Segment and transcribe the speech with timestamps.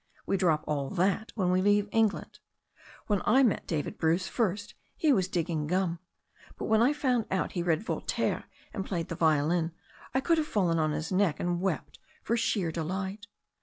[0.25, 2.39] We drop all that when we leave England.
[3.05, 5.99] When I met David Bruce first he was digging gum,
[6.57, 9.73] but when I found out he read Voltaire and played the violin
[10.11, 13.27] I could liave fallen on his neck and wept for sheer delight.